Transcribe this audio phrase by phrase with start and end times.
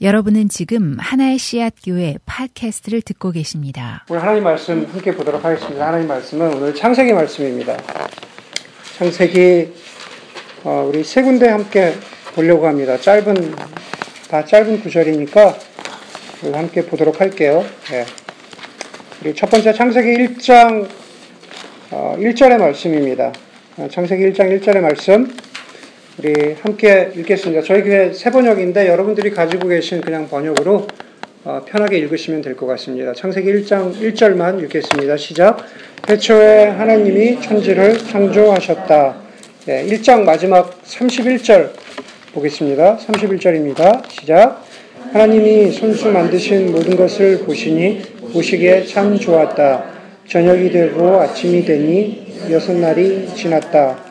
[0.00, 4.04] 여러분은 지금 하나의 씨앗 교회 팟캐스트를 듣고 계십니다.
[4.08, 5.88] 오늘 하나님 말씀 함께 보도록 하겠습니다.
[5.88, 7.76] 하나님 말씀은 오늘 창세기 말씀입니다.
[8.96, 9.72] 창세기
[10.62, 11.94] 어, 우리 세 군데 함께
[12.36, 12.96] 보려고 합니다.
[12.96, 13.56] 짧은
[14.28, 15.58] 다 짧은 구절이니까
[16.52, 17.64] 함께 보도록 할게요.
[17.90, 18.06] 네.
[19.20, 20.88] 우리 첫 번째 창세기 1장
[21.90, 23.32] 어, 1절의 말씀입니다.
[23.76, 25.47] 어, 창세기 1장 1절의 말씀
[26.18, 27.62] 우리 함께 읽겠습니다.
[27.62, 30.84] 저희 교회 새 번역인데 여러분들이 가지고 계신 그냥 번역으로
[31.44, 33.12] 어, 편하게 읽으시면 될 것 같습니다.
[33.14, 35.16] 창세기 1장 1절만 읽겠습니다.
[35.16, 35.58] 시작.
[36.02, 39.16] 태초에 하나님이 천지를 창조하셨다.
[39.66, 41.70] 네, 1장 마지막 31절
[42.32, 42.96] 보겠습니다.
[42.98, 44.10] 31절입니다.
[44.10, 44.64] 시작.
[45.12, 49.84] 하나님이 손수 만드신 모든 것을 보시니 보시기에 참 좋았다.
[50.26, 54.07] 저녁이 되고 아침이 되니 여섯 날이 지났다.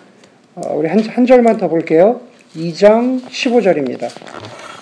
[0.60, 2.20] 어, 우리 한, 한 절만 더 볼게요.
[2.56, 4.10] 2장 15절입니다.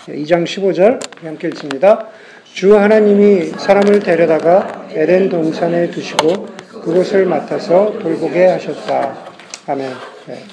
[0.07, 2.07] 2장 15절 함께 읽습니다.
[2.53, 9.17] 주 하나님이 사람을 데려다가 에덴 동산에 두시고 그곳을 맡아서 돌보게 하셨다.
[9.67, 9.91] 아멘.
[10.27, 10.43] 네.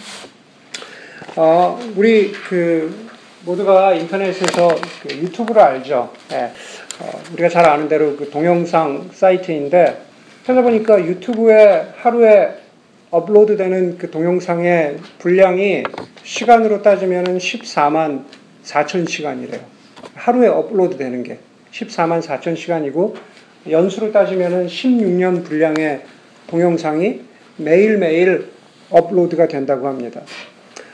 [1.37, 3.09] 어, 우리 그
[3.45, 6.11] 모두가 인터넷에서 그 유튜브를 알죠.
[6.31, 6.51] 네.
[7.01, 10.03] 어, 우리가 잘 아는 대로 그 동영상 사이트인데
[10.45, 12.62] 찾아보니까 유튜브에 하루에
[13.13, 15.85] 업로드되는 그 동영상의 분량이
[16.25, 18.25] 시간으로 따지면 14만
[18.65, 19.61] 4천 시간이래요.
[20.15, 21.39] 하루에 업로드 되는 게
[21.73, 23.15] 14만 4천 시간이고
[23.69, 26.03] 연수로 따지면 16년 분량의
[26.47, 27.21] 동영상이
[27.59, 28.49] 매일매일
[28.91, 30.23] 업로드가 된다고 합니다.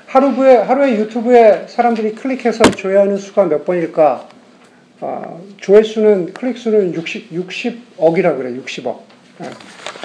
[0.06, 4.28] 하루에, 하루에 유튜브에 사람들이 클릭해서 조회하는 수가 몇 번일까?
[5.00, 8.98] 어, 조회수는, 클릭수는 60, 60억이라고 그래요, 60억.
[9.38, 9.48] 네.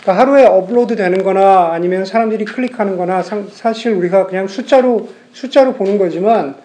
[0.03, 5.97] 그러니까 하루에 업로드 되는 거나 아니면 사람들이 클릭하는 거나 사실 우리가 그냥 숫자로, 숫자로 보는
[5.97, 6.55] 거지만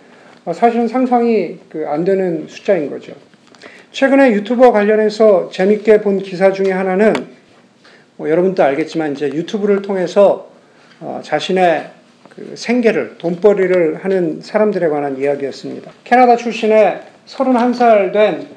[0.45, 3.13] 어, 사실은 상상이 그 안 되는 숫자인 거죠.
[3.93, 7.15] 최근에 유튜버 관련해서 재밌게 본 기사 중에 하나는
[8.17, 10.51] 뭐 여러분도 알겠지만 이제 유튜브를 통해서
[11.01, 11.91] 어, 자신의
[12.31, 15.93] 그 생계를 돈벌이를 하는 사람들에 관한 이야기였습니다.
[16.03, 18.49] 캐나다 출신의 31살 된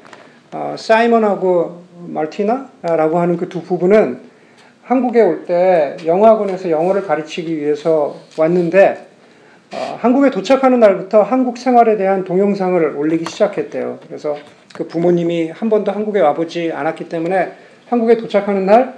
[0.50, 4.31] 어, 사이먼하고 마티나라고 하는 그 두 부부는
[4.82, 9.06] 한국에 올 때 영어학원에서 영어를 가르치기 위해서 왔는데
[9.74, 14.00] 어, 한국에 도착하는 날부터 한국 생활에 대한 동영상을 올리기 시작했대요.
[14.06, 14.36] 그래서
[14.74, 17.52] 그 부모님이 한 번도 한국에 와보지 않았기 때문에
[17.88, 18.94] 한국에 도착하는 날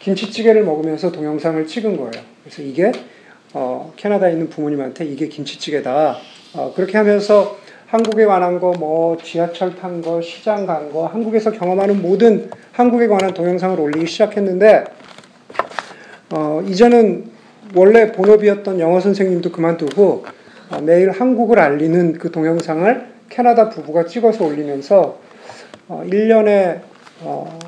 [0.00, 2.12] 김치찌개를 먹으면서 동영상을 찍은 거예요.
[2.42, 2.92] 그래서 이게
[3.54, 6.16] 어, 캐나다에 있는 부모님한테 이게 김치찌개다.
[6.54, 12.02] 어, 그렇게 하면서 한국에 관한 거, 뭐 지하철 탄 거, 시장 간 거, 한국에서 경험하는
[12.02, 14.84] 모든 한국에 관한 동영상을 올리기 시작했는데
[16.30, 17.30] 어, 이제는
[17.74, 20.24] 원래 본업이었던 영어 선생님도 그만두고
[20.70, 25.18] 어, 매일 한국을 알리는 그 동영상을 캐나다 부부가 찍어서 올리면서
[25.88, 26.80] 어, 1년에
[27.20, 27.58] 어,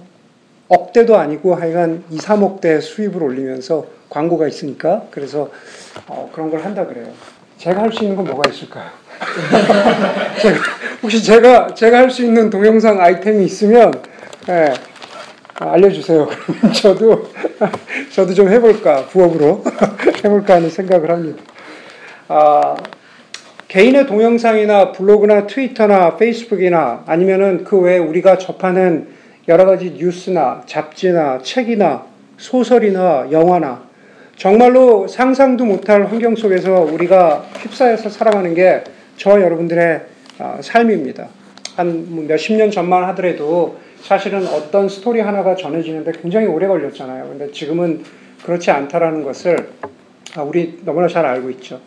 [0.68, 5.50] 억대도 아니고 하여간 2, 3억대 수입을 올리면서 광고가 있으니까 그래서
[6.06, 7.06] 어, 그런 걸 한다 그래요.
[7.58, 8.86] 제가 할 수 있는 건 뭐가 있을까요?
[10.40, 10.58] 제가,
[11.02, 13.92] 혹시 제가 제가 할 수 있는 동영상 아이템이 있으면
[14.48, 14.72] 예,
[15.54, 16.26] 알려주세요.
[16.46, 17.28] 그러면 저도,
[18.12, 19.64] 저도 좀 해볼까, 부업으로
[20.24, 21.42] 해볼까 하는 생각을 합니다.
[22.28, 22.76] 아,
[23.68, 29.08] 개인의 동영상이나 블로그나 트위터나 페이스북이나 아니면은 그 외에 우리가 접하는
[29.46, 33.82] 여러 가지 뉴스나 잡지나 책이나 소설이나 영화나
[34.36, 38.84] 정말로 상상도 못할 환경 속에서 우리가 휩싸여서 살아가는 게
[39.16, 40.00] 저와 여러분들의
[40.38, 41.28] 아, 삶입니다.
[41.76, 47.28] 한뭐 몇십 년 전만 하더라도 사실은 어떤 스토리 하나가 전해지는데 굉장히 오래 걸렸잖아요.
[47.28, 48.02] 근데 지금은
[48.44, 49.70] 그렇지 않다라는 것을
[50.36, 51.80] 아, 우리 너무나 잘 알고 있죠.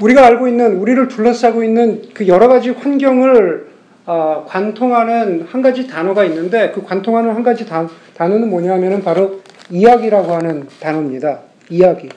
[0.00, 3.66] 우리가 알고 있는 우리를 둘러싸고 있는 그 여러 가지 환경을
[4.06, 9.40] 어, 관통하는 한 가지 단어가 있는데 그 관통하는 한 가지 단, 단어는 뭐냐면은 바로
[9.70, 11.40] 이야기라고 하는 단어입니다.
[11.70, 12.08] 이야기.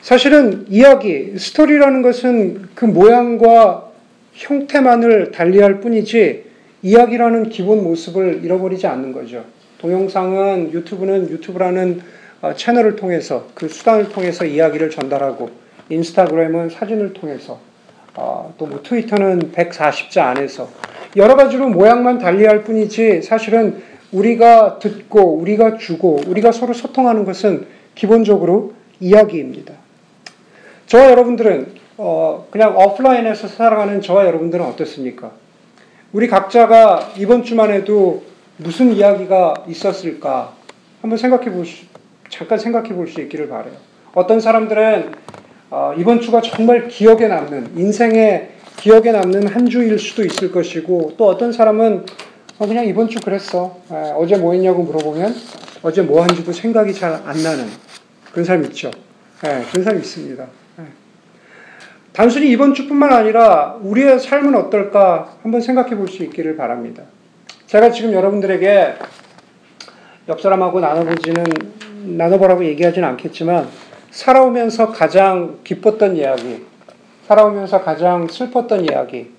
[0.00, 3.90] 사실은 이야기, 스토리라는 것은 그 모양과
[4.32, 6.51] 형태만을 달리할 뿐이지
[6.82, 9.44] 이야기라는 기본 모습을 잃어버리지 않는 거죠.
[9.78, 12.00] 동영상은 유튜브는 유튜브라는
[12.40, 15.50] 어, 채널을 통해서 그 수단을 통해서 이야기를 전달하고
[15.88, 17.60] 인스타그램은 사진을 통해서
[18.14, 20.68] 어, 또뭐 트위터는 140자 안에서
[21.16, 28.74] 여러 가지로 모양만 달리할 뿐이지 사실은 우리가 듣고 우리가 주고 우리가 서로 소통하는 것은 기본적으로
[29.00, 29.74] 이야기입니다.
[30.86, 35.41] 저와 여러분들은 어, 그냥 오프라인에서 살아가는 저와 여러분들은 어떻습니까?
[36.12, 38.22] 우리 각자가 이번 주만 해도
[38.58, 40.52] 무슨 이야기가 있었을까
[41.00, 41.84] 한번 생각해 볼 수,
[42.28, 43.74] 잠깐 생각해 볼 수 있기를 바래요.
[44.14, 45.12] 어떤 사람들은
[45.70, 51.28] 어, 이번 주가 정말 기억에 남는 인생의 기억에 남는 한 주일 수도 있을 것이고 또
[51.28, 52.04] 어떤 사람은
[52.58, 53.78] 어, 그냥 이번 주 그랬어.
[53.90, 55.34] 에, 어제 뭐 했냐고 물어보면
[55.82, 57.66] 어제 뭐 한지도 생각이 잘 안 나는
[58.32, 58.90] 그런 사람 있죠.
[59.44, 60.42] 에, 그런 사람 있습니다.
[60.44, 60.82] 에.
[62.12, 67.04] 단순히 이번 주뿐만 아니라 우리의 삶은 어떨까 한번 생각해 볼 수 있기를 바랍니다.
[67.66, 68.94] 제가 지금 여러분들에게
[70.28, 71.44] 옆 사람하고 나눠보지는
[72.18, 73.66] 나눠보라고 얘기하지는 않겠지만
[74.10, 76.66] 살아오면서 가장 기뻤던 이야기,
[77.26, 79.30] 살아오면서 가장 슬펐던 이야기,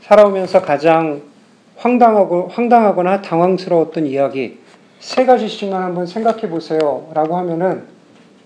[0.00, 1.22] 살아오면서 가장
[1.76, 4.58] 황당하고 황당하거나 당황스러웠던 이야기
[4.98, 7.84] 세 가지씩만 한번 생각해 보세요라고 하면은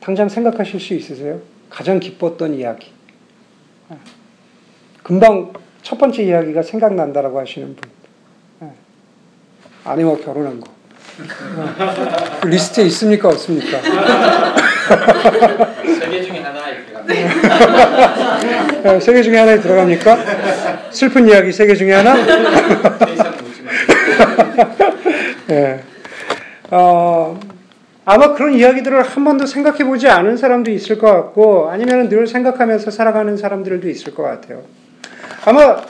[0.01, 1.39] 당장 생각하실 수 있으세요?
[1.71, 2.91] 가장 기뻤던 이야기.
[5.03, 5.53] 금방
[5.83, 7.91] 첫 번째 이야기가 생각난다라고 하시는 분.
[9.85, 10.69] 아니면 결혼한 거.
[12.41, 13.29] 그 리스트에 있습니까?
[13.31, 13.79] 없습니까?
[16.01, 19.01] 세개 중에 하나에 들어갑니다.
[19.01, 20.19] 세개 중에 하나에 들어갑니까?
[20.91, 22.15] 슬픈 이야기 세 개 중에 하나?
[25.47, 25.83] 네.
[26.71, 27.39] 어,
[28.05, 32.91] 아마 그런 이야기들을 한 번도 생각해 보지 않은 사람도 있을 것 같고, 아니면 늘 생각하면서
[32.91, 34.63] 살아가는 사람들도 있을 것 같아요.
[35.45, 35.83] 아마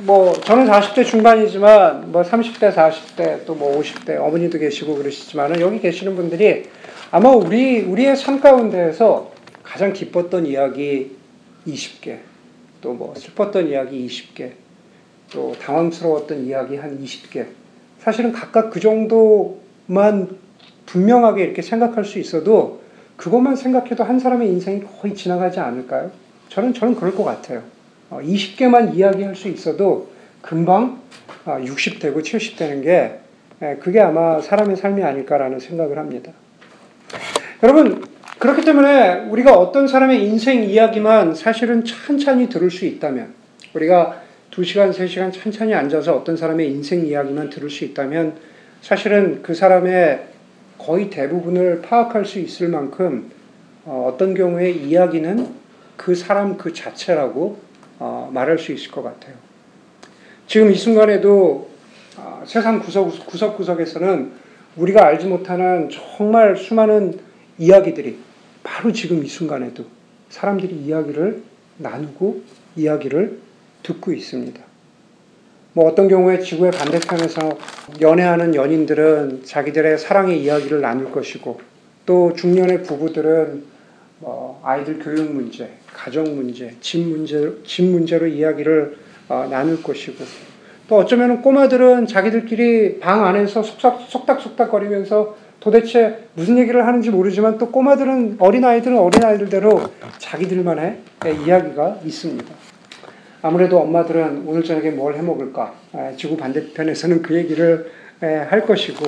[0.00, 6.16] 뭐 저는 40대 중반이지만 뭐 30대, 40대 또 뭐 50대 어머니도 계시고 그러시지만은 여기 계시는
[6.16, 6.64] 분들이
[7.10, 9.30] 아마 우리 우리의 삶 가운데에서
[9.62, 11.16] 가장 기뻤던 이야기
[11.66, 12.18] 20개,
[12.80, 14.52] 또 뭐 슬펐던 이야기 20개,
[15.30, 17.46] 또 당황스러웠던 이야기 한 20개.
[18.00, 20.36] 사실은 각각 그 정도만
[20.92, 22.82] 분명하게 이렇게 생각할 수 있어도
[23.16, 26.10] 그것만 생각해도 한 사람의 인생이 거의 지나가지 않을까요?
[26.50, 27.62] 저는 저는 그럴 것 같아요.
[28.10, 30.10] 20개만 어, 이야기할 수 있어도
[30.42, 31.00] 금방
[31.64, 33.18] 60 아, 되고 70 되는 게
[33.80, 36.32] 그게 아마 사람의 삶이 아닐까라는 생각을 합니다.
[37.62, 38.04] 여러분
[38.38, 43.32] 그렇기 때문에 우리가 어떤 사람의 인생 이야기만 사실은 찬찬히 들을 수 있다면
[43.72, 48.34] 우리가 2시간, 3시간 찬찬히 앉아서 어떤 사람의 인생 이야기만 들을 수 있다면
[48.82, 50.31] 사실은 그 사람의
[50.84, 53.30] 거의 대부분을 파악할 수 있을 만큼
[53.84, 55.48] 어, 어떤 경우에 이야기는
[55.96, 57.58] 그 사람 그 자체라고
[57.98, 59.34] 어, 말할 수 있을 것 같아요.
[60.46, 61.70] 지금 이 순간에도
[62.16, 64.32] 어, 세상 구석, 구석구석에서는
[64.76, 67.18] 우리가 알지 못하는 정말 수많은
[67.58, 68.18] 이야기들이
[68.62, 69.84] 바로 지금 이 순간에도
[70.30, 71.42] 사람들이 이야기를
[71.78, 72.42] 나누고
[72.76, 73.38] 이야기를
[73.82, 74.71] 듣고 있습니다.
[75.74, 77.58] 뭐 어떤 경우에 지구의 반대편에서
[78.02, 81.60] 연애하는 연인들은 자기들의 사랑의 이야기를 나눌 것이고
[82.04, 83.62] 또 중년의 부부들은
[84.18, 88.96] 뭐 아이들 교육 문제, 가정 문제, 집 문제, 집 문제로 이야기를
[89.28, 90.22] 어, 나눌 것이고
[90.88, 98.36] 또 어쩌면 꼬마들은 자기들끼리 방 안에서 속삭, 속닥속닥거리면서 도대체 무슨 얘기를 하는지 모르지만 또 꼬마들은
[98.38, 99.80] 어린아이들은 어린아이들대로
[100.18, 100.98] 자기들만의
[101.46, 102.71] 이야기가 있습니다.
[103.42, 105.74] 아무래도 엄마들은 오늘 저녁에 뭘 해 먹을까?
[106.16, 107.90] 지구 반대편에서는 그 얘기를
[108.20, 109.04] 할 것이고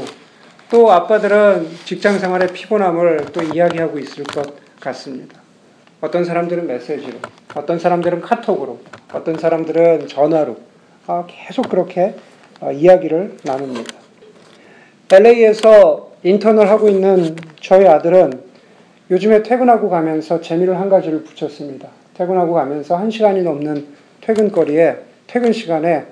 [0.71, 5.41] 또 아빠들은 직장 생활의 피곤함을 또 이야기하고 있을 것 같습니다.
[6.01, 7.19] 어떤 사람들은 메시지로,
[7.55, 8.81] 어떤 사람들은 카톡으로,
[9.13, 10.57] 어떤 사람들은 전화로
[11.07, 12.15] 아, 계속 그렇게
[12.61, 13.95] 어, 이야기를 나눕니다.
[15.13, 18.33] LA에서 인턴을 하고 있는 저희 아들은
[19.11, 21.89] 요즘에 퇴근하고 가면서 재미를 한 가지를 붙였습니다.
[22.15, 23.87] 퇴근하고 가면서 한 시간이 넘는
[24.25, 26.05] 퇴근거리에 퇴근 시간에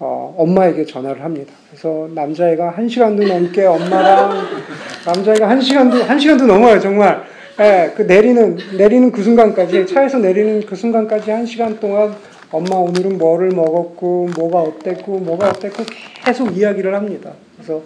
[0.00, 1.52] 어, 엄마에게 전화를 합니다.
[1.68, 4.30] 그래서 남자애가 한 시간도 넘게 엄마랑
[5.04, 7.24] 남자애가 한 시간도 한 시간도 넘어요 정말.
[7.60, 12.14] 예, 그 내리는 내리는 그 순간까지 차에서 내리는 그 순간까지 한 시간 동안
[12.52, 15.82] 엄마 오늘은 뭐를 먹었고 뭐가 어땠고 뭐가 어땠고
[16.24, 17.32] 계속 이야기를 합니다.
[17.56, 17.82] 그래서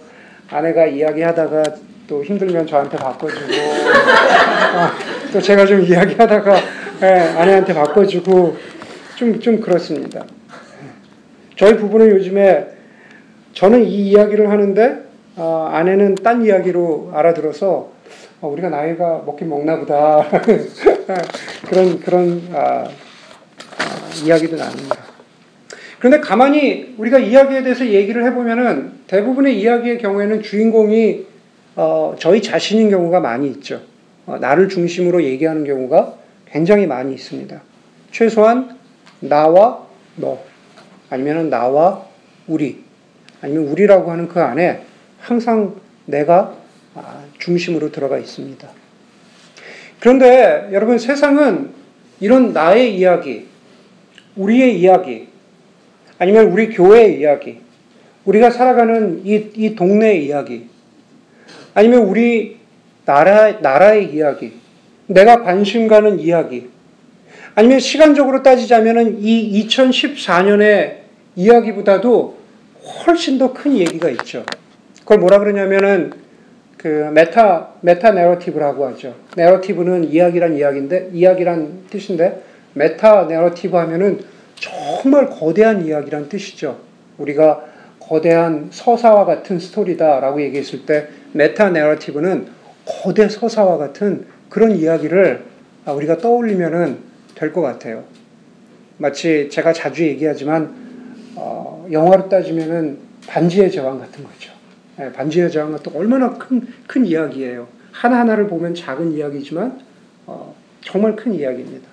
[0.51, 1.63] 아내가 이야기하다가
[2.07, 3.47] 또 힘들면 저한테 바꿔주고
[4.75, 4.93] 아,
[5.31, 6.55] 또 제가 좀 이야기하다가
[7.01, 7.07] 예,
[7.37, 8.55] 아내한테 바꿔주고
[9.17, 10.25] 좀 좀 그렇습니다.
[11.55, 12.67] 저희 부부는 요즘에
[13.53, 15.03] 저는 이 이야기를 하는데
[15.35, 17.91] 어, 아내는 딴 이야기로 알아들어서
[18.41, 20.27] 어, 우리가 나이가 먹긴 먹나 보다.
[21.65, 24.97] 그런, 그런, 아, 아, 이야기도 나눕니다.
[25.99, 31.25] 그런데 가만히 우리가 이야기에 대해서 얘기를 해보면은 대부분의 이야기의 경우에는 주인공이
[31.75, 33.81] 어, 저희 자신인 경우가 많이 있죠.
[34.25, 36.15] 어, 나를 중심으로 얘기하는 경우가
[36.51, 37.61] 굉장히 많이 있습니다.
[38.11, 38.77] 최소한
[39.23, 40.39] 나와 너,
[41.09, 42.05] 아니면 나와
[42.47, 42.83] 우리,
[43.41, 44.83] 아니면 우리라고 하는 그 안에
[45.19, 45.75] 항상
[46.05, 46.55] 내가
[46.95, 48.67] 아, 중심으로 들어가 있습니다.
[49.99, 51.71] 그런데 여러분 세상은
[52.19, 53.47] 이런 나의 이야기,
[54.35, 55.29] 우리의 이야기,
[56.19, 57.61] 아니면 우리 교회의 이야기,
[58.25, 60.67] 우리가 살아가는 이, 이 동네의 이야기,
[61.73, 62.57] 아니면 우리
[63.05, 64.53] 나라, 나라의 이야기,
[65.07, 66.69] 내가 관심 가는 이야기,
[67.55, 70.97] 아니면 시간적으로 따지자면은 이 2014년의
[71.35, 72.37] 이야기보다도
[73.05, 74.43] 훨씬 더 큰 얘기가 있죠.
[75.01, 76.11] 그걸 뭐라 그러냐면은
[76.77, 79.15] 그 meta meta narrative라고 하죠.
[79.37, 84.19] narrative는 이야기란 이야기인데 이야기란 뜻인데 meta narrative 하면은
[84.55, 86.79] 정말 거대한 이야기란 뜻이죠.
[87.17, 87.65] 우리가
[87.99, 92.47] 거대한 서사와 같은 스토리다라고 얘기했을 때 meta narrative는
[92.85, 95.43] 거대 서사와 같은 그런 이야기를
[95.85, 98.03] 우리가 떠올리면은 될 것 같아요.
[98.97, 100.73] 마치 제가 자주 얘기하지만
[101.35, 104.51] 어, 영화로 따지면은 반지의 제왕 같은 거죠.
[104.97, 107.67] 네, 반지의 제왕 같은 얼마나 큰, 큰 이야기예요.
[107.91, 109.79] 하나하나를 보면 작은 이야기지만
[110.27, 111.87] 어, 정말 큰 이야기입니다.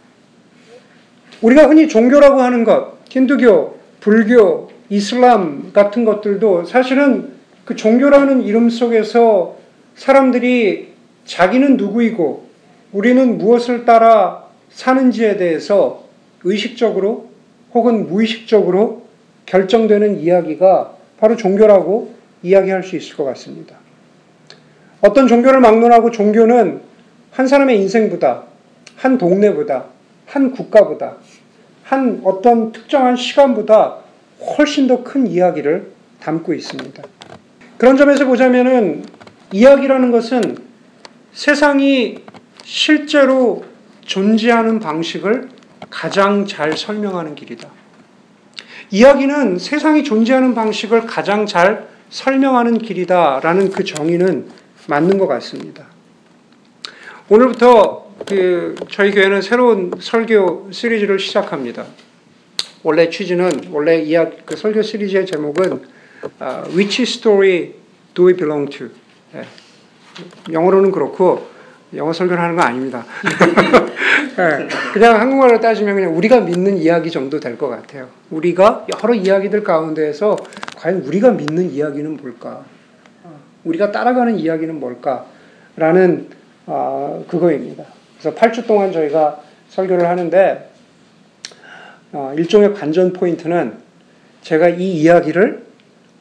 [1.41, 7.31] 우리가 흔히 종교라고 하는 것, 힌두교, 불교, 이슬람 같은 것들도 사실은
[7.65, 9.57] 그 종교라는 이름 속에서
[9.95, 10.93] 사람들이
[11.25, 12.49] 자기는 누구이고
[12.93, 16.05] 우리는 무엇을 따라 사는지에 대해서
[16.45, 17.31] 의식적으로
[17.75, 19.07] 혹은 무의식적으로
[19.47, 23.77] 결정되는 이야기가 바로 종교라고 이야기할 수 있을 것 같습니다.
[25.01, 26.81] 어떤 종교를 막론하고 종교는
[27.31, 28.45] 한 사람의 인생보다,
[28.97, 29.85] 한 동네보다,
[30.27, 31.17] 한 국가보다,
[31.85, 33.97] 한 어떤 특정한 시간보다
[34.41, 37.03] 훨씬 더 큰 이야기를 담고 있습니다.
[37.79, 39.05] 그런 점에서 보자면은
[39.53, 40.59] 이야기라는 것은
[41.33, 42.19] 세상이
[42.63, 43.65] 실제로
[44.11, 45.49] 존재하는 방식을
[45.89, 47.69] 가장 잘 설명하는 길이다.
[48.91, 54.49] 이야기는 세상이 존재하는 방식을 가장 잘 설명하는 길이다라는 그 정의는
[54.89, 55.87] 맞는 것 같습니다.
[57.29, 61.87] 오늘부터 그 저희 교회는 새로운 설교 시리즈를 시작합니다.
[62.83, 65.83] 원래 취지는 원래 이야기 그 설교 시리즈의 제목은
[66.43, 67.75] uh, Which Story
[68.15, 68.89] Do We Belong To?
[69.35, 69.45] 네.
[70.51, 71.49] 영어로는 그렇고
[71.95, 73.05] 영어 설교를 하는 거 아닙니다.
[74.37, 74.69] 네.
[74.93, 78.09] 그냥 한국말로 따지면 그냥 우리가 믿는 이야기 정도 될 것 같아요.
[78.31, 80.37] 우리가 여러 이야기들 가운데에서
[80.77, 82.65] 과연 우리가 믿는 이야기는 뭘까?
[83.65, 86.29] 우리가 따라가는 이야기는 뭘까?라는
[86.67, 87.85] 어, 그거입니다.
[88.19, 90.71] 그래서 8주 동안 저희가 설교를 하는데
[92.13, 93.75] 어, 일종의 관전 포인트는
[94.43, 95.63] 제가 이 이야기를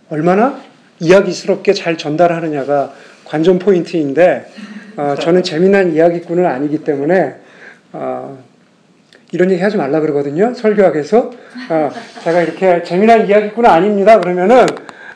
[0.09, 0.59] 얼마나
[0.99, 2.93] 이야기스럽게 잘 전달하느냐가
[3.25, 4.51] 관전 포인트인데
[4.97, 7.35] 어, 저는 재미난 이야기꾼은 아니기 때문에
[7.93, 8.37] 어,
[9.31, 10.53] 이런 얘기 하지 말라 그러거든요.
[10.53, 11.31] 설교학에서
[11.69, 11.91] 어,
[12.23, 14.19] 제가 이렇게 재미난 이야기꾼은 아닙니다.
[14.19, 14.65] 그러면은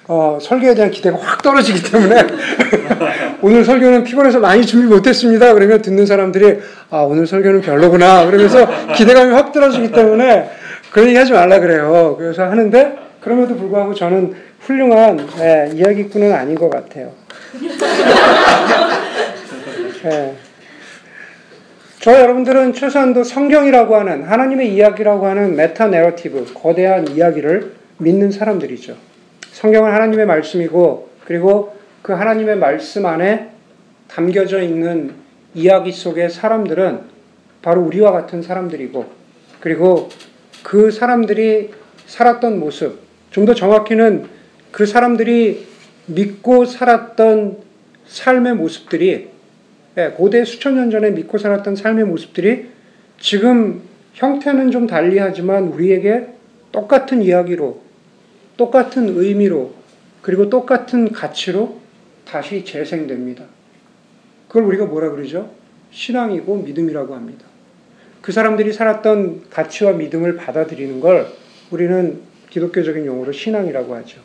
[0.08, 2.24] 어, 설교에 대한 기대가 확 떨어지기 때문에
[3.42, 5.54] 오늘 설교는 피곤해서 많이 준비 못했습니다.
[5.54, 10.50] 그러면 듣는 사람들이 아 오늘 설교는 별로구나 그러면서 기대감이 확 떨어지기 때문에
[10.92, 12.16] 그런 얘기 하지 말라 그래요.
[12.18, 17.12] 그래서 하는데 그럼에도 불구하고 저는 훌륭한 네, 이야기꾼은 아닌 것 같아요.
[20.04, 20.36] 네.
[22.04, 28.98] 저 여러분들은 최소한도 성경이라고 하는 하나님의 이야기라고 하는 메타 내러티브 거대한 이야기를 믿는 사람들이죠.
[29.54, 33.52] 성경은 하나님의 말씀이고 그리고 그 하나님의 말씀 안에
[34.10, 35.14] 담겨져 있는
[35.54, 37.00] 이야기 속의 사람들은
[37.62, 39.06] 바로 우리와 같은 사람들이고
[39.62, 40.10] 그리고
[40.62, 41.72] 그 사람들이
[42.06, 43.00] 살았던 모습,
[43.32, 44.28] 좀 더 정확히는
[44.74, 45.66] 그 사람들이
[46.08, 47.60] 믿고 살았던
[48.08, 49.33] 삶의 모습들이 예,
[50.16, 52.70] 고대 수천 년 전에 믿고 살았던 삶의 모습들이
[53.20, 53.82] 지금
[54.14, 56.28] 형태는 좀 달리하지만 우리에게
[56.72, 57.82] 똑같은 이야기로,
[58.58, 59.74] 똑같은 의미로,
[60.22, 61.80] 그리고 똑같은 가치로
[62.26, 63.46] 다시 재생됩니다.
[64.48, 65.52] 그걸 우리가 뭐라 그러죠?
[65.92, 67.46] 신앙이고 믿음이라고 합니다.
[68.22, 71.28] 그 사람들이 살았던 가치와 믿음을 받아들이는 걸
[71.72, 74.22] 우리는 기독교적인 용어로 신앙이라고 하죠.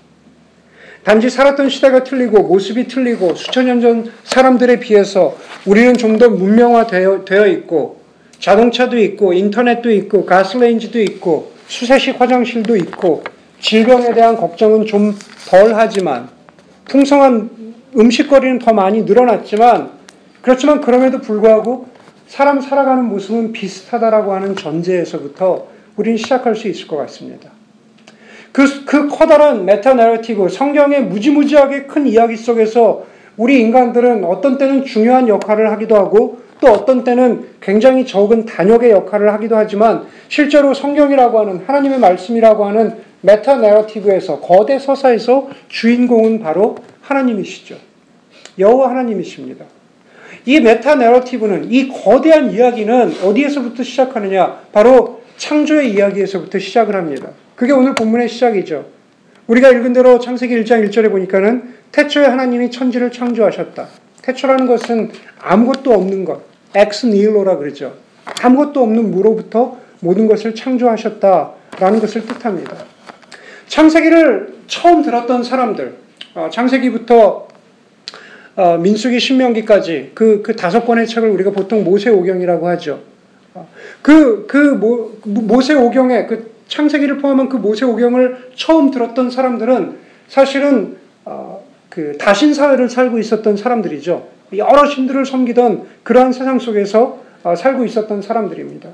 [1.09, 5.35] 단지 살았던 시대가 틀리고 모습이 틀리고 수천 년 전 사람들에 비해서
[5.65, 8.01] 우리는 좀 더 문명화되어 있고
[8.39, 13.25] 자동차도 있고 인터넷도 있고 가스레인지도 있고 수세식 화장실도 있고
[13.59, 15.15] 질병에 대한 걱정은 좀
[15.49, 16.29] 덜 하지만
[16.85, 19.89] 풍성한 음식거리는 더 많이 늘어났지만
[20.43, 21.89] 그렇지만 그럼에도 불구하고
[22.27, 27.49] 사람 살아가는 모습은 비슷하다라고 하는 전제에서부터 우리는 시작할 수 있을 것 같습니다.
[28.53, 33.05] 그, 그 커다란 meta narrative, 성경의 무지무지하게 큰 이야기 속에서
[33.37, 39.33] 우리 인간들은 어떤 때는 중요한 역할을 하기도 하고 또 어떤 때는 굉장히 적은 단역의 역할을
[39.35, 47.77] 하기도 하지만 실제로 성경이라고 하는 하나님의 말씀이라고 하는 meta narrative에서 거대 서사에서 주인공은 바로 하나님이시죠.
[48.59, 49.65] 여호와 하나님이십니다.
[50.47, 54.63] 이 meta narrative는 이 거대한 이야기는 어디에서부터 시작하느냐?
[54.73, 57.29] 바로 창조의 이야기에서부터 시작을 합니다.
[57.59, 58.87] 그게 오늘 본문의 시작이죠.
[59.49, 63.89] 우리가 읽은 대로 창세기 1장 1절에 보니까는 태초에 하나님이 천지를 창조하셨다.
[64.23, 65.11] 태초라는 것은
[65.41, 66.43] 아무것도 없는 것,
[66.77, 67.95] ex nihilo라 그러죠.
[68.43, 72.77] 아무것도 없는 무로부터 모든 것을 창조하셨다라는 것을 뜻합니다.
[73.67, 75.95] 창세기를 처음 들었던 사람들,
[76.37, 77.49] 어, 창세기부터
[78.55, 83.01] 어, 민수기 신명기까지 그, 그 다섯 권의 책을 우리가 보통 모세오경이라고 하죠.
[83.55, 83.69] 어,
[84.01, 89.97] 그, 그 모, 모세오경에 그 창세기를 포함한 그 모세 오경을 처음 들었던 사람들은
[90.29, 90.97] 사실은
[91.89, 94.29] 그 다신 사회를 살고 있었던 사람들이죠.
[94.57, 97.23] 여러 신들을 섬기던 그러한 세상 속에서
[97.57, 98.91] 살고 있었던 사람들입니다.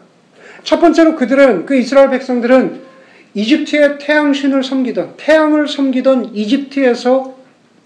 [0.63, 2.81] 첫 번째로 그들은 그 이스라엘 백성들은
[3.35, 7.35] 이집트의 태양신을 섬기던 태양을 섬기던 이집트에서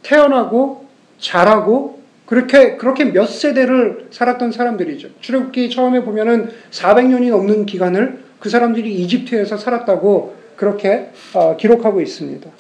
[0.02, 0.86] 태어나고
[1.18, 5.08] 자라고 그렇게 그렇게 몇 세대를 살았던 사람들이죠.
[5.20, 12.50] 출애굽기 처음에 보면은 400년이 넘는 기간을 그 사람들이 이집트에서 살았다고 그렇게 어, 기록하고 있습니다.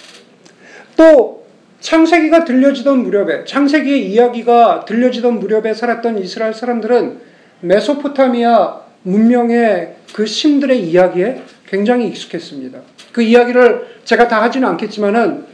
[0.96, 1.46] 또
[1.80, 7.20] 창세기가 들려지던 무렵에 창세기의 이야기가 들려지던 무렵에 살았던 이스라엘 사람들은
[7.60, 12.80] 메소포타미아 문명의 그 신들의 이야기에 굉장히 익숙했습니다.
[13.12, 15.44] 그 이야기를 제가 다 하지는 않겠지만은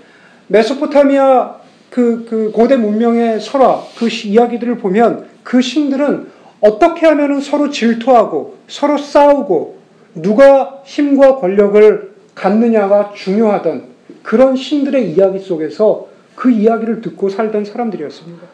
[0.49, 6.29] 메소포타미아 그, 그 고대 문명의 설화, 그 이야기들을 보면 그 신들은
[6.61, 9.79] 어떻게 하면 서로 질투하고 서로 싸우고
[10.15, 18.47] 누가 힘과 권력을 갖느냐가 중요하던 그런 신들의 이야기 속에서 그 이야기를 듣고 살던 사람들이었습니다.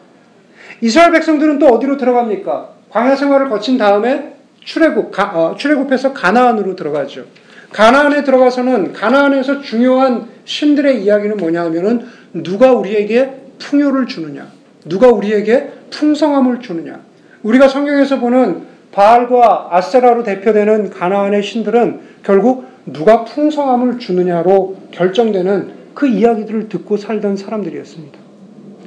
[0.81, 2.69] 이스라엘 백성들은 또 어디로 들어갑니까?
[2.89, 7.25] 광야 생활을 거친 다음에 출애굽, 가, 어, 출애굽해서 가나안으로 들어가죠.
[7.71, 14.47] 가나안에 들어가서는 가나안에서 중요한 신들의 이야기는 뭐냐 하면은 누가 우리에게 풍요를 주느냐,
[14.85, 16.99] 누가 우리에게 풍성함을 주느냐.
[17.43, 26.69] 우리가 성경에서 보는 바알과 아세라로 대표되는 가나안의 신들은 결국 누가 풍성함을 주느냐로 결정되는 그 이야기들을
[26.69, 28.17] 듣고 살던 사람들이었습니다.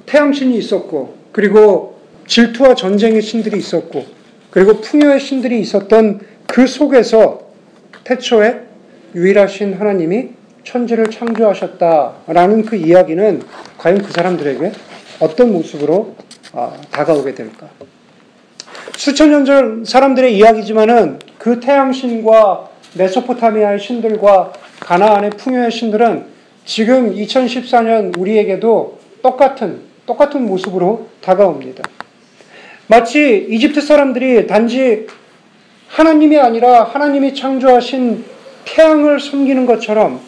[0.06, 4.04] 태양신이 있었고, 그리고 질투와 전쟁의 신들이 있었고,
[4.50, 7.40] 그리고 풍요의 신들이 있었던 그 속에서
[8.04, 8.60] 태초에
[9.14, 10.30] 유일하신 하나님이
[10.64, 13.42] 천지를 창조하셨다라는 그 이야기는
[13.78, 14.72] 과연 그 사람들에게
[15.20, 16.14] 어떤 모습으로
[16.52, 17.68] 어, 다가오게 될까?
[18.96, 26.26] 수천 년 전 사람들의 이야기지만은 그 태양신과 메소포타미아의 신들과 가나안의 풍요의 신들은
[26.64, 31.82] 지금 2014년 우리에게도 똑같은 똑같은 모습으로 다가옵니다.
[32.86, 35.06] 마치 이집트 사람들이 단지
[35.88, 38.24] 하나님이 아니라 하나님이 창조하신
[38.64, 40.20] 태양을 섬기는 것처럼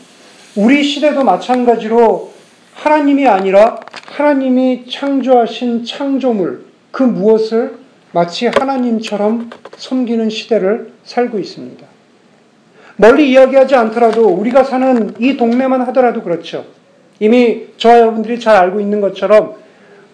[0.56, 2.32] 우리 시대도 마찬가지로
[2.74, 11.86] 하나님이 아니라 하나님이 창조하신 창조물 그 무엇을 마치 하나님처럼 섬기는 시대를 살고 있습니다.
[12.96, 16.64] 멀리 이야기하지 않더라도 우리가 사는 이 동네만 하더라도 그렇죠.
[17.20, 19.56] 이미 저와 여러분들이 잘 알고 있는 것처럼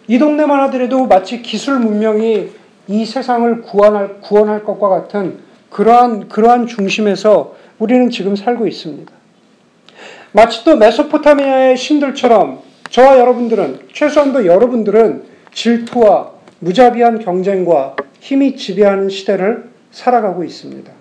[0.09, 2.49] 이 동네만 하더라도 마치 기술 문명이
[2.89, 5.39] 이 세상을 구원할, 구원할 것과 같은
[5.71, 9.13] 그러한, 그러한 중심에서 우리는 지금 살고 있습니다.
[10.33, 15.25] 마치 또 메소포타미아의 신들처럼 저와 여러분들은, 최소한도 여러분들은
[15.55, 16.31] 질투와
[16.63, 20.93] 무자비한 경쟁과 힘이 지배하는 시대를 살아가고 있습니다.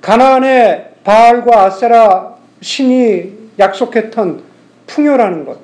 [0.00, 4.42] 가나안의 바알과 아세라 신이 약속했던
[4.86, 5.58] 풍요라는 것.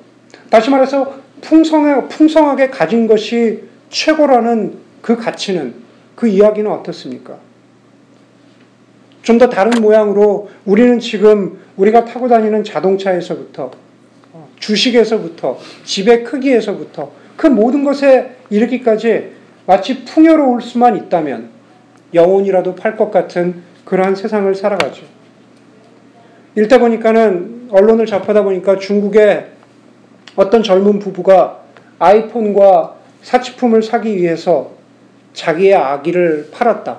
[0.49, 5.75] 다시 말해서 풍성하, 풍성하게 가진 것이 최고라는 그 가치는
[6.15, 7.37] 그 이야기는 어떻습니까?
[9.21, 13.71] 좀 더 다른 모양으로 우리는 지금 우리가 타고 다니는 자동차에서부터
[14.33, 19.31] 어, 주식에서부터 집의 크기에서부터 그 모든 것에 이르기까지
[19.65, 21.51] 마치 풍요로울 수만 있다면
[22.13, 25.05] 영혼이라도 팔 것 같은 그러한 세상을 살아가죠.
[26.55, 29.47] 일때 보니까는 언론을 접하다 보니까 중국의
[30.35, 31.61] 어떤 젊은 부부가
[31.97, 34.71] 아이폰과 사치품을 사기 위해서
[35.31, 36.97] 자기의 아기를 팔았다.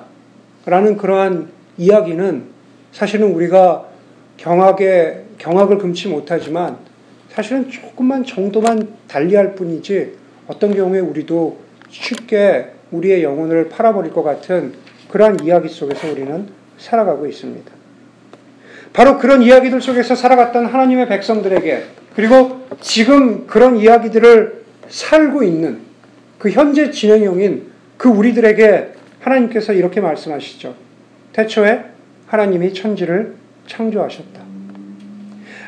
[0.65, 2.45] 라는 그러한 이야기는
[2.91, 3.85] 사실은 우리가
[4.37, 6.77] 경악에, 경악을 금치 못하지만
[7.29, 10.20] 사실은 조금만 정도만 달리할 뿐이지
[10.51, 11.59] 어떤 경우에 우리도
[11.89, 14.73] 쉽게 우리의 영혼을 팔아버릴 것 같은
[15.09, 17.71] 그러한 이야기 속에서 우리는 살아가고 있습니다.
[18.91, 21.83] 바로 그런 이야기들 속에서 살아갔던 하나님의 백성들에게
[22.15, 25.79] 그리고 지금 그런 이야기들을 살고 있는
[26.37, 28.89] 그 현재 진행형인 그 우리들에게
[29.21, 30.75] 하나님께서 이렇게 말씀하시죠.
[31.31, 31.85] 태초에
[32.27, 33.35] 하나님이 천지를
[33.67, 34.50] 창조하셨다.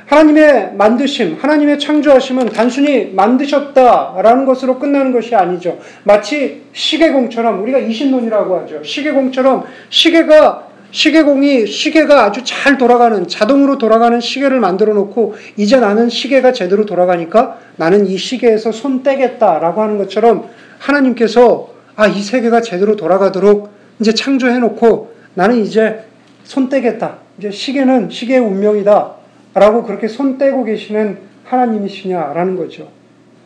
[0.06, 5.80] 하나님의 만드심, 하나님의 창조하심은 단순히 만드셨다라는 것으로 끝나는 것이 아니죠.
[6.04, 8.84] 마치 시계공처럼 우리가 이신론이라고 하죠.
[8.84, 16.54] 시계공처럼 시계가 시계공이 시계가 아주 잘 돌아가는 자동으로 돌아가는 시계를 만들어 놓고 이제 나는 시계가
[16.54, 23.72] 제대로 돌아가니까 나는 이 시계에서 손 떼겠다라고 하는 것처럼 하나님께서 아 이 세계가 제대로 돌아가도록
[24.00, 26.04] 이제 창조해 놓고 나는 이제
[26.44, 27.18] 손 떼겠다.
[27.38, 29.23] 이제 시계는 시계의 운명이다.
[29.54, 32.89] 라고 그렇게 손 떼고 계시는 하나님이시냐라는 거죠.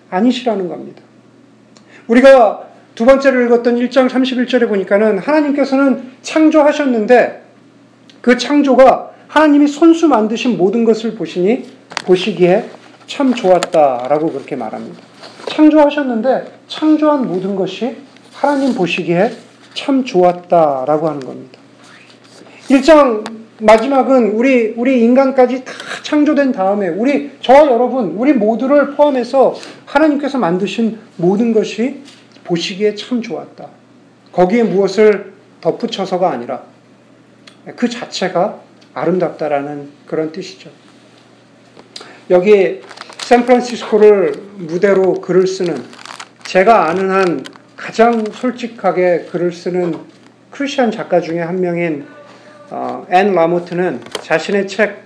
[0.09, 1.01] 아니시라는 겁니다.
[2.07, 7.43] 우리가 두 번째로 읽었던 1장 31절에 보니까는 하나님께서는 창조하셨는데
[8.21, 11.65] 그 창조가 하나님이 손수 만드신 모든 것을 보시니
[12.05, 12.69] 보시기에
[13.05, 14.99] 참 좋았다라고 그렇게 말합니다.
[15.49, 17.97] 창조하셨는데 창조한 모든 것이
[18.33, 19.31] 하나님 보시기에
[19.73, 21.59] 참 좋았다라고 하는 겁니다.
[22.69, 30.37] 1장 마지막은 우리 우리 인간까지 다 창조된 다음에 우리 저와 여러분 우리 모두를 포함해서 하나님께서
[30.37, 32.03] 만드신 모든 것이
[32.43, 33.67] 보시기에 참 좋았다.
[34.31, 36.63] 거기에 무엇을 덧붙여서가 아니라
[37.75, 38.59] 그 자체가
[38.93, 40.69] 아름답다라는 그런 뜻이죠.
[42.29, 42.81] 여기
[43.19, 45.83] 샌프란시스코를 무대로 글을 쓰는
[46.43, 47.43] 제가 아는 한
[47.75, 49.95] 가장 솔직하게 글을 쓰는
[50.51, 52.05] 크리스천 작가 중에 한 명인
[52.69, 55.03] 어, 앤 라모트는 자신의 책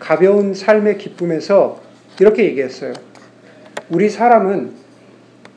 [0.00, 1.80] 가벼운 삶의 기쁨에서
[2.18, 2.92] 이렇게 얘기했어요.
[3.88, 4.72] 우리 사람은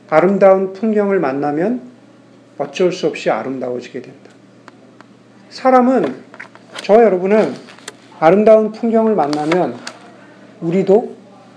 [0.10, 1.82] 아름다운 풍경을 만나면
[2.58, 4.32] 어쩔 수 없이 아름다워지게 된다.
[5.50, 6.16] 사람은
[6.84, 7.54] 저 여러분은
[8.20, 9.78] 아름다운 풍경을 만나면
[10.62, 11.16] 우리도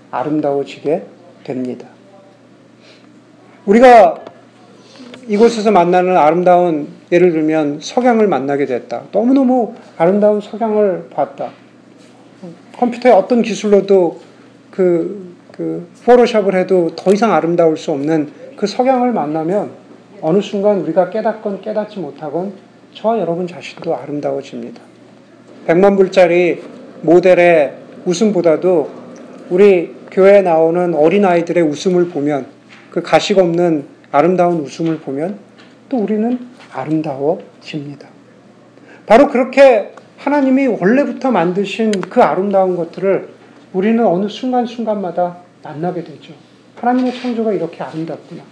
[0.09, 1.05] 아름다워지게
[1.43, 1.87] 됩니다.
[3.65, 4.30] 우리가
[5.31, 9.03] 이곳에서 만나는 아름다운 예를 들면 석양을 만나게 됐다.
[9.13, 11.51] 너무너무 아름다운 석양을 봤다.
[12.77, 14.19] 컴퓨터의 어떤 기술로도
[14.71, 19.69] 그, 그, 포토샵을 해도 더 이상 아름다울 수 없는 그 석양을 만나면
[20.21, 22.51] 어느 순간 우리가 깨닫건 깨닫지 못하건
[22.93, 24.81] 저와 여러분 자신도 아름다워집니다.
[25.65, 26.61] 100만 불짜리
[27.03, 28.89] 모델의 웃음보다도
[29.49, 32.47] 우리 교회에 나오는 어린아이들의 웃음을 보면
[32.89, 35.39] 그 가식 없는 아름다운 웃음을 보면
[35.89, 36.39] 또 우리는
[36.73, 38.07] 아름다워집니다.
[39.05, 43.29] 바로 그렇게 하나님이 원래부터 만드신 그 아름다운 것들을
[43.73, 46.33] 우리는 어느 순간순간마다 만나게 되죠.
[46.75, 48.43] 하나님의 창조가 이렇게 아름답구나.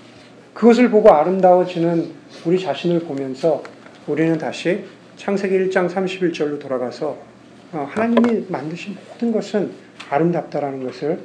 [0.54, 2.12] 그것을 보고 아름다워지는
[2.45, 3.63] 우리 자신을 보면서
[4.08, 7.17] 우리는 다시 창세기 1장 31절로 돌아가서
[7.72, 9.72] 어, 하나님이 만드신 모든 것은
[10.10, 11.19] 아름답다라는 것을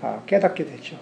[0.00, 0.96] 아, 깨닫게 되죠.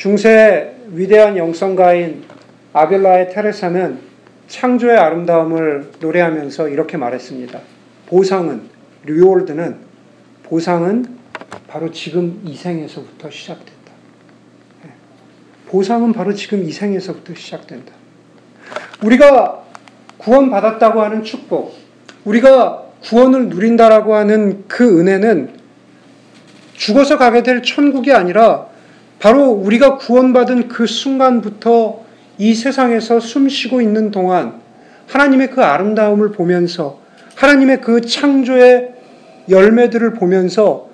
[0.00, 2.24] 중세 위대한 영성가인
[2.72, 3.98] 아벨라의 테레사는
[4.48, 7.60] 창조의 아름다움을 노래하면서 이렇게 말했습니다.
[8.06, 8.62] 보상은,
[9.04, 9.76] 리월드는,
[10.44, 11.04] 보상은
[11.68, 13.92] 바로 지금 이 생에서부터 시작된다.
[14.86, 14.90] 예.
[15.68, 17.92] 보상은 바로 지금 이 생에서부터 시작된다.
[19.02, 19.64] 우리가
[20.16, 21.74] 구원받았다고 하는 축복,
[22.24, 25.50] 우리가 구원을 누린다라고 하는 그 은혜는
[26.72, 28.69] 죽어서 가게 될 천국이 아니라
[29.20, 32.00] 바로 우리가 구원받은 그 순간부터
[32.38, 34.60] 이 세상에서 숨 쉬고 있는 동안
[35.06, 36.98] 하나님의 그 아름다움을 보면서
[37.36, 38.94] 하나님의 그 창조의
[39.48, 40.88] 열매들을 보면서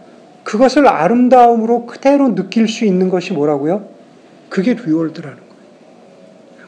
[0.44, 3.88] 그것을 아름다움으로 그대로 느낄 수 있는 것이 뭐라고요?
[4.48, 5.56] 그게 reward라는 거예요.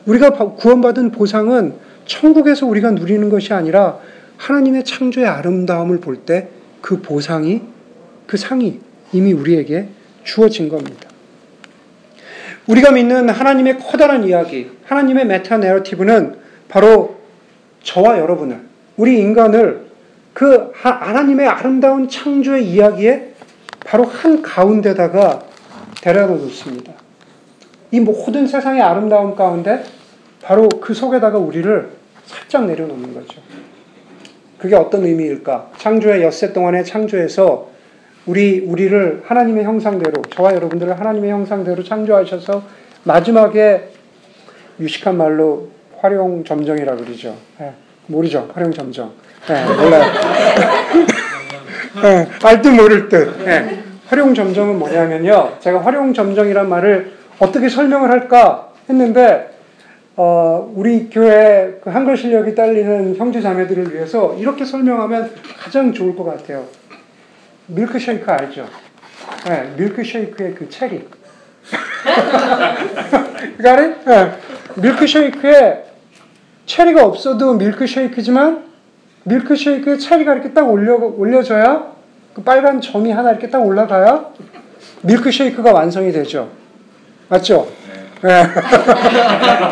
[0.06, 1.74] 우리가 구원받은 보상은
[2.06, 3.98] 천국에서 우리가 누리는 것이 아니라
[4.36, 6.48] 하나님의 창조의 아름다움을 볼 때
[6.80, 7.62] 그 보상이,
[8.26, 8.80] 그 상이
[9.12, 9.88] 이미 우리에게
[10.24, 11.08] 주어진 겁니다.
[12.68, 16.36] 우리가 믿는 하나님의 커다란 이야기, 하나님의 meta narrative는
[16.68, 17.16] 바로
[17.82, 18.60] 저와 여러분을,
[18.96, 19.88] 우리 인간을
[20.34, 23.32] 그 하나님의 아름다운 창조의 이야기에
[23.84, 25.42] 바로 한 가운데다가
[26.02, 26.92] 데려다 놓습니다.
[27.90, 29.82] 이 모든 세상의 아름다움 가운데
[30.42, 31.88] 바로 그 속에다가 우리를
[32.26, 33.40] 살짝 내려놓는 거죠.
[34.58, 35.70] 그게 어떤 의미일까?
[35.78, 37.70] 창조의 엿새 동안의 창조에서
[38.28, 42.62] 우리 우리를 하나님의 형상대로 저와 여러분들을 하나님의 형상대로 창조하셔서
[43.04, 43.88] 마지막에
[44.78, 47.34] 유식한 말로 활용 점정이라 그러죠.
[47.58, 47.72] 네,
[48.06, 48.50] 모르죠.
[48.52, 49.12] 활용 점정.
[49.48, 50.12] 네, 몰라요.
[52.02, 53.44] 네, 알듯 모를 듯.
[53.46, 55.54] 네, 활용 점정은 뭐냐면요.
[55.60, 59.56] 제가 활용 점정이란 말을 어떻게 설명을 할까 했는데
[60.16, 66.24] 어, 우리 교회 그 한글 실력이 딸리는 형제 자매들을 위해서 이렇게 설명하면 가장 좋을 것
[66.24, 66.66] 같아요.
[67.68, 68.66] 밀크쉐이크 알죠?
[69.46, 71.06] 네, 밀크쉐이크의 그 체리.
[73.60, 74.32] got 네,
[74.76, 75.84] 밀크쉐이크에
[76.64, 78.64] 체리가 없어도 밀크쉐이크지만
[79.24, 81.92] 밀크쉐이크에 체리가 이렇게 딱 올려, 올려져야
[82.34, 84.30] 그 빨간 점이 하나 이렇게 딱 올라가야
[85.02, 86.50] 밀크쉐이크가 완성이 되죠.
[87.28, 87.68] 맞죠?
[88.22, 88.42] 네.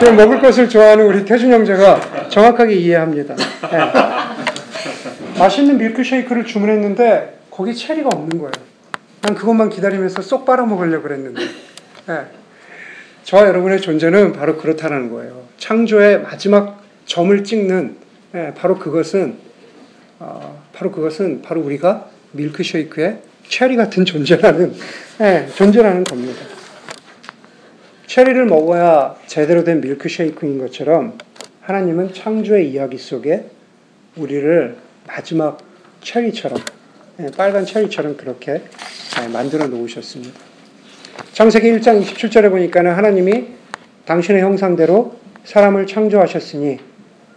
[0.00, 0.12] 네.
[0.12, 3.35] 먹을 것을 좋아하는 우리 태준 형제가 정확하게 이해합니다.
[3.35, 3.78] 네.
[5.38, 8.52] 맛있는 밀크쉐이크를 주문했는데 거기 체리가 없는 거예요.
[9.22, 11.40] 난 그것만 기다리면서 쏙 빨아먹으려고 그랬는데.
[11.40, 12.20] 네.
[13.24, 15.42] 저와 여러분의 존재는 바로 그렇다는 거예요.
[15.56, 17.96] 창조의 마지막 점을 찍는
[18.32, 19.38] 네, 바로 그것은
[20.18, 24.74] 어, 바로 그것은 바로 우리가 밀크쉐이크의 체리 같은 존재라는,
[25.18, 26.44] 네, 존재라는 겁니다.
[28.06, 31.16] 체리를 먹어야 제대로 된 밀크쉐이크인 것처럼
[31.62, 33.50] 하나님은 창조의 이야기 속에
[34.16, 35.58] 우리를 마지막
[36.02, 36.75] 체리처럼, 네,
[37.37, 38.62] 빨간 체리처럼 그렇게
[39.18, 40.38] 네, 만들어 놓으셨습니다.
[41.33, 43.48] 창세기 1장 27절에 보니까는 하나님이
[44.05, 46.79] 당신의 형상대로 사람을 창조하셨으니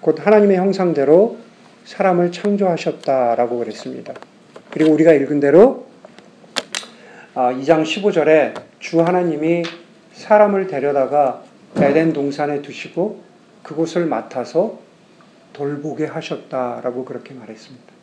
[0.01, 1.37] 곧 하나님의 형상대로
[1.85, 4.13] 사람을 창조하셨다라고 그랬습니다.
[4.69, 5.87] 그리고 우리가 읽은 대로
[7.33, 9.63] 2장 아, 15절에 주 하나님이
[10.13, 11.43] 사람을 데려다가
[11.77, 13.21] 에덴 동산에 두시고
[13.63, 14.79] 그곳을 맡아서
[15.53, 17.98] 돌보게 하셨다라고 그렇게 말했습니다.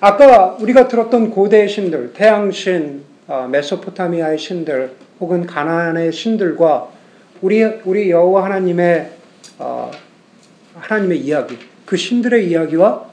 [0.00, 6.88] 아까 우리가 들었던 고대의 신들, 태양신, 아, 메소포타미아의 신들, 혹은 가나안의 신들과
[7.40, 9.10] 우리 우리 여호와 하나님의
[9.58, 9.90] 어,
[10.76, 13.06] 하나님의 이야기, 그 신들의 이야기와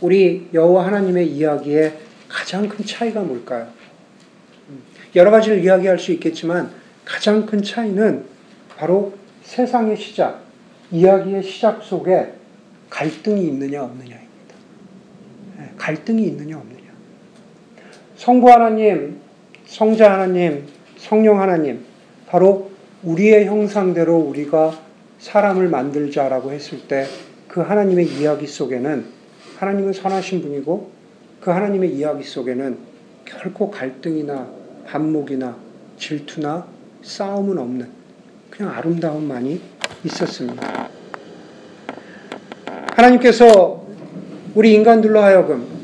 [0.00, 3.66] 우리 여호와 하나님의 이야기의 가장 큰 차이가 뭘까요?
[4.68, 4.82] 음,
[5.16, 6.70] 여러 가지를 이야기할 수 있겠지만
[7.04, 8.24] 가장 큰 차이는
[8.76, 10.42] 바로 세상의 시작,
[10.92, 12.34] 이야기의 시작 속에
[12.88, 13.90] 갈등이 있느냐.
[13.98, 14.19] 네,
[15.90, 16.80] 갈등이 있느냐 없느냐.
[18.16, 19.20] 성부 하나님,
[19.66, 21.84] 성자 하나님, 성령 하나님,
[22.26, 22.70] 바로
[23.02, 24.78] 우리의 형상대로 우리가
[25.18, 27.06] 사람을 만들자라고 했을 때
[27.50, 29.06] 그 하나님의 이야기 속에는
[29.58, 30.90] 하나님은 선하신 분이고
[31.40, 32.78] 그 하나님의 이야기 속에는
[33.24, 34.48] 결코 갈등이나
[34.86, 35.56] 반목이나
[35.98, 36.66] 질투나
[37.02, 37.88] 싸움은 없는
[38.50, 39.60] 그냥 아름다움만이
[40.04, 40.88] 있었습니다.
[42.94, 43.84] 하나님께서
[44.54, 45.79] 우리 인간들로 하여금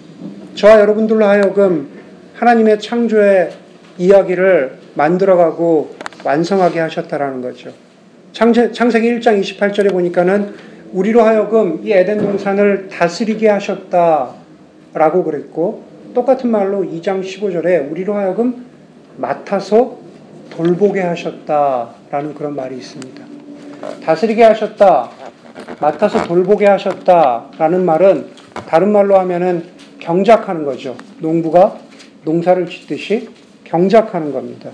[0.57, 1.87] 저와 여러분들로 하여금
[2.35, 3.53] 하나님의 창조의
[3.99, 7.71] 이야기를 만들어가고 완성하게 하셨다라는 거죠.
[8.33, 10.55] 창세, 창세기 1장 28절에 보니까는
[10.93, 18.65] 우리로 하여금 이 에덴 동산을 다스리게 하셨다라고 그랬고 똑같은 말로 2장 15절에 우리로 하여금
[19.19, 19.99] 맡아서
[20.51, 23.23] 돌보게 하셨다라는 그런 말이 있습니다.
[24.03, 25.11] 다스리게 하셨다,
[25.81, 28.29] 맡아서 돌보게 하셨다라는 말은
[28.67, 29.76] 다른 말로 하면은
[30.07, 30.97] 경작하는 거죠.
[31.19, 31.77] 농부가
[32.25, 33.29] 농사를 짓듯이
[33.65, 34.71] 경작하는 겁니다.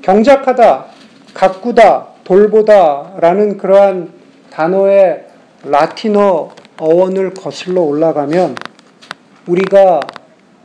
[0.00, 0.86] 경작하다,
[1.34, 4.10] 가꾸다, 돌보다 라는 그러한
[4.50, 5.26] 단어의
[5.62, 8.56] 라틴어 어원을 거슬러 올라가면
[9.46, 10.00] 우리가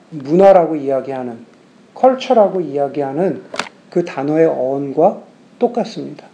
[0.10, 1.46] 문화라고 이야기하는,
[1.96, 3.44] 컬처라고 이야기하는
[3.90, 5.18] 그 단어의 어원과
[5.60, 6.28] 똑같습니다.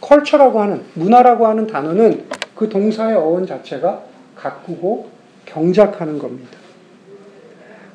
[0.00, 4.02] 컬처라고 하는, 문화라고 하는 단어는 그 동사의 어원 자체가
[4.36, 5.15] 가꾸고
[5.46, 6.58] 경작하는 겁니다.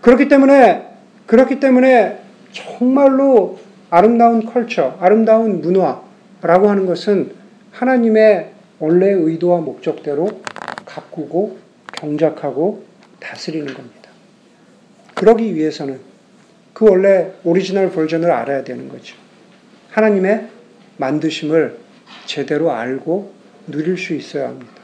[0.01, 0.87] 그렇기 때문에,
[1.27, 2.19] 그렇기 때문에
[2.51, 3.59] 정말로
[3.89, 7.33] 아름다운 컬처, 아름다운 문화라고 하는 것은
[7.71, 10.41] 하나님의 원래의 의도와 목적대로
[10.85, 11.59] 가꾸고
[11.93, 12.83] 경작하고
[13.19, 14.09] 다스리는 겁니다.
[15.13, 15.99] 그러기 위해서는
[16.73, 19.15] 그 원래 오리지널 버전을 알아야 되는 거죠.
[19.91, 20.47] 하나님의
[20.97, 21.77] 만드심을
[22.25, 23.31] 제대로 알고
[23.67, 24.80] 누릴 수 있어야 합니다.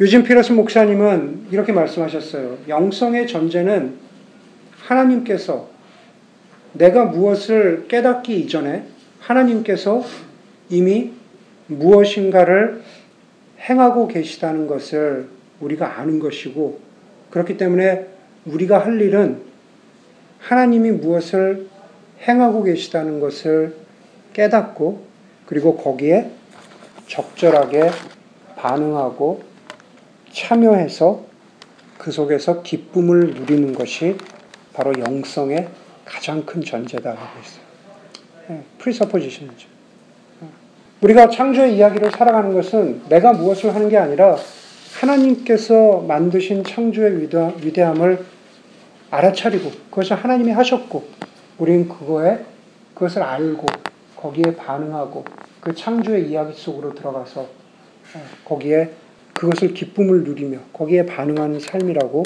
[0.00, 2.58] 유진 피터슨 목사님은 이렇게 말씀하셨어요.
[2.66, 3.98] 영성의 전제는
[4.80, 5.68] 하나님께서
[6.72, 8.84] 내가 무엇을 깨닫기 이전에
[9.20, 10.02] 하나님께서
[10.70, 11.12] 이미
[11.66, 12.82] 무엇인가를
[13.68, 15.28] 행하고 계시다는 것을
[15.60, 16.80] 우리가 아는 것이고,
[17.30, 18.06] 그렇기 때문에
[18.46, 19.42] 우리가 할 일은
[20.38, 21.68] 하나님이 무엇을
[22.26, 23.76] 행하고 계시다는 것을
[24.32, 25.04] 깨닫고,
[25.46, 26.30] 그리고 거기에
[27.06, 27.90] 적절하게
[28.56, 29.51] 반응하고
[30.32, 31.22] 참여해서
[31.98, 34.16] 그 속에서 기쁨을 누리는 것이
[34.72, 35.68] 바로 영성의
[36.04, 37.62] 가장 큰 전제다라고 했어요.
[38.48, 39.68] 네, 프리서포지션이죠.
[41.00, 44.36] 우리가 창조의 이야기를 살아가는 것은 내가 무엇을 하는 게 아니라
[45.00, 47.28] 하나님께서 만드신 창조의
[47.62, 48.24] 위대함을
[49.10, 51.04] 알아차리고 그것을 하나님이 하셨고
[51.58, 52.44] 우리는 그거에
[52.94, 53.66] 그것을 알고
[54.16, 55.24] 거기에 반응하고
[55.60, 57.46] 그 창조의 이야기 속으로 들어가서
[58.44, 58.92] 거기에
[59.42, 62.22] 그것을 기쁨을 누리며 거기에 반응하는 삶이라고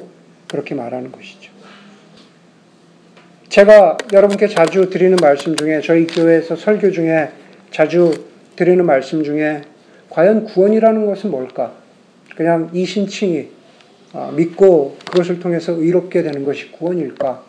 [0.48, 1.50] 그렇게 말하는 것이죠.
[3.48, 7.30] 제가 여러분께 자주 드리는 말씀 중에 저희 교회에서 설교 중에
[7.70, 8.12] 자주
[8.54, 9.62] 드리는 말씀 중에
[10.10, 11.72] 과연 구원이라는 것은 뭘까?
[12.36, 13.48] 그냥 이 신칭이
[14.12, 17.42] 어, 믿고 그것을 통해서 의롭게 되는 것이 구원일까?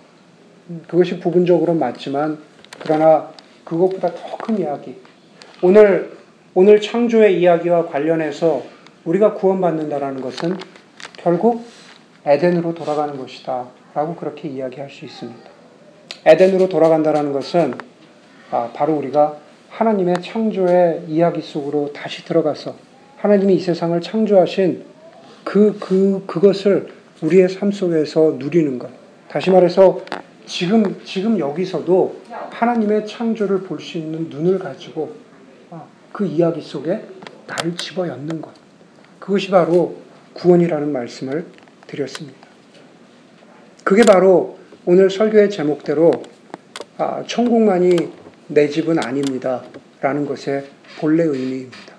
[0.70, 2.38] 음, 그것이 부분적으로 맞지만
[2.80, 3.34] 그러나
[3.66, 4.96] 그것보다 더 큰 이야기.
[5.62, 6.12] 오늘
[6.54, 8.77] 오늘 창조의 이야기와 관련해서
[9.08, 10.58] 우리가 구원받는다라는 것은
[11.18, 11.66] 결국
[12.26, 15.50] 에덴으로 돌아가는 것이다 라고 그렇게 이야기할 수 있습니다.
[16.26, 17.74] 에덴으로 돌아간다라는 것은
[18.52, 19.38] 아, 바로 우리가
[19.70, 22.76] 하나님의 창조의 이야기 속으로 다시 들어가서
[23.18, 24.84] 하나님이 이 세상을 창조하신
[25.44, 28.90] 그, 그, 그것을 우리의 삶 속에서 누리는 것.
[29.30, 30.02] 다시 말해서
[30.46, 32.18] 지금, 지금 여기서도
[32.52, 35.16] 하나님의 창조를 볼 수 있는 눈을 가지고
[35.72, 37.04] 어, 그 이야기 속에
[37.48, 38.67] 나를 집어 였는 것.
[39.28, 39.98] 그것이 바로
[40.36, 41.46] 구원이라는 말씀을
[41.86, 42.48] 드렸습니다.
[43.84, 46.14] 그게 바로 오늘 설교의 제목대로
[46.98, 48.10] 아, 천국만이
[48.48, 49.64] 내 집은 아닙니다.
[50.00, 50.68] 라는 것의
[51.02, 51.94] 본래 의미입니다.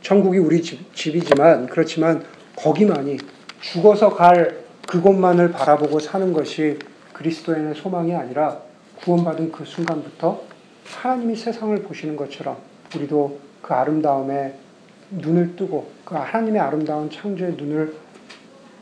[0.00, 2.24] 천국이 우리 집, 집이지만 그렇지만
[2.56, 3.18] 거기만이
[3.60, 6.78] 죽어서 갈 그곳만을 바라보고 사는 것이
[7.12, 8.62] 그리스도인의 소망이 아니라
[9.02, 10.42] 구원받은 그 순간부터
[10.86, 12.56] 하나님이 세상을 보시는 것처럼
[12.96, 14.69] 우리도 그 아름다움에
[15.10, 17.94] 눈을 뜨고 그 하나님의 아름다운 창조의 눈을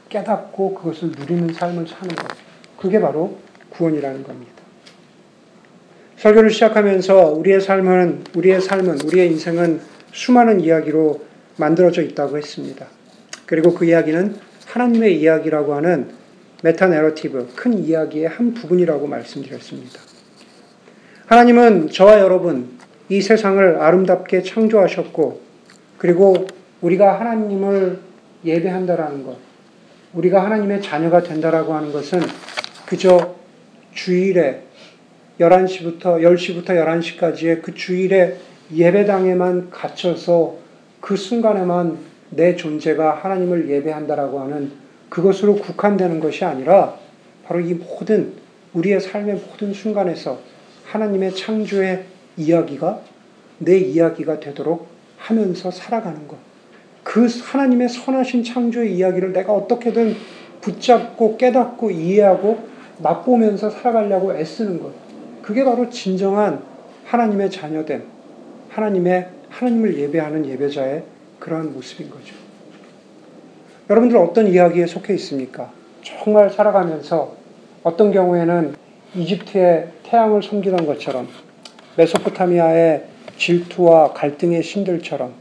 [0.08, 2.28] 깨닫고 그것을 누리는 삶을 사는 것.
[2.76, 3.38] 그게 바로
[3.70, 4.52] 구원이라는 겁니다.
[6.16, 9.80] 설교를 시작하면서 우리의 삶은, 우리의 삶은, 우리의 인생은
[10.12, 11.22] 수많은 이야기로
[11.56, 12.86] 만들어져 있다고 했습니다.
[13.46, 14.36] 그리고 그 이야기는
[14.66, 16.10] 하나님의 이야기라고 하는
[16.62, 20.00] 메타 내러티브, 큰 이야기의 한 부분이라고 말씀드렸습니다.
[21.26, 25.47] 하나님은 저와 여러분, 이 세상을 아름답게 창조하셨고,
[25.98, 26.46] 그리고
[26.80, 27.98] 우리가 하나님을
[28.44, 29.36] 예배한다라는 것,
[30.14, 32.20] 우리가 하나님의 자녀가 된다라고 하는 것은
[32.86, 33.34] 그저
[33.92, 34.62] 주일에
[35.40, 38.36] 11시부터 10시부터 11시까지의 그 주일에
[38.72, 40.56] 예배당에만 갇혀서
[41.00, 41.98] 그 순간에만
[42.30, 44.72] 내 존재가 하나님을 예배한다라고 하는
[45.08, 46.96] 그것으로 국한되는 것이 아니라
[47.44, 48.34] 바로 이 모든
[48.74, 50.38] 우리의 삶의 모든 순간에서
[50.84, 52.04] 하나님의 창조의
[52.36, 53.00] 이야기가
[53.58, 56.36] 내 이야기가 되도록 하면서 살아가는 것.
[57.02, 60.14] 그 하나님의 선하신 창조의 이야기를 내가 어떻게든
[60.60, 62.58] 붙잡고 깨닫고 이해하고
[62.98, 64.92] 맛보면서 살아가려고 애쓰는 것.
[65.42, 66.62] 그게 바로 진정한
[67.04, 68.02] 하나님의 자녀됨,
[68.68, 71.02] 하나님의 하나님을 예배하는 예배자의
[71.38, 72.34] 그러한 모습인 거죠.
[73.88, 75.70] 여러분들 어떤 이야기에 속해 있습니까?
[76.02, 77.34] 정말 살아가면서
[77.82, 78.74] 어떤 경우에는
[79.14, 81.28] 이집트의 태양을 섬기던 것처럼
[81.96, 83.04] 메소포타미아의
[83.38, 85.32] 질투와 갈등의 신들처럼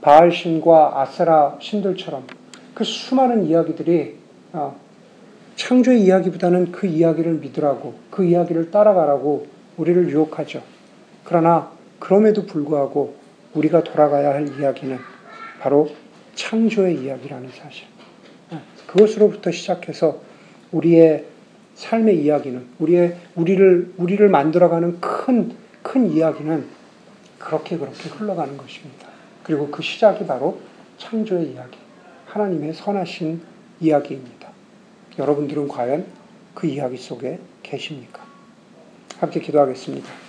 [0.00, 2.26] 바알 신과 아세라 신들처럼
[2.74, 4.16] 그 수많은 이야기들이
[4.52, 4.78] 어,
[5.56, 10.62] 창조의 이야기보다는 그 이야기를 믿으라고 그 이야기를 따라가라고 우리를 유혹하죠.
[11.24, 13.16] 그러나 그럼에도 불구하고
[13.54, 14.98] 우리가 돌아가야 할 이야기는
[15.60, 15.88] 바로
[16.34, 17.86] 창조의 이야기라는 사실.
[18.50, 20.20] 네, 그것으로부터 시작해서
[20.72, 21.24] 우리의
[21.74, 26.64] 삶의 이야기는 우리의 우리를 우리를 만들어가는 큰 큰 이야기는
[27.44, 29.06] 그렇게 그렇게 흘러가는 것입니다.
[29.42, 30.58] 그리고 그 시작이 바로
[30.96, 31.76] 창조의 이야기,
[32.26, 33.42] 하나님의 선하신
[33.80, 34.48] 이야기입니다.
[35.18, 36.06] 여러분들은 과연
[36.54, 38.24] 그 이야기 속에 계십니까?
[39.18, 40.23] 함께 기도하겠습니다.